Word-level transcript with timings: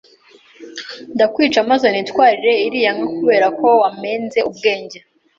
ndakwica 1.15 1.59
maze 1.71 1.87
nitwarire 1.89 2.53
iriya 2.65 2.91
nka 2.95 3.07
kubera 3.15 3.47
ko 3.59 3.67
wampenze 3.81 4.39
ubwenge 4.49 4.97